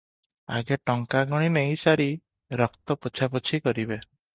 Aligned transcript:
ଆଗେ 0.59 0.77
ଟଙ୍କା 0.91 1.21
ଗଣିନେଇ 1.35 1.77
ସାରି 1.85 2.09
ରକ୍ତ 2.65 3.01
ପୋଛାପୋଛି 3.05 3.67
କରିବେ। 3.69 3.99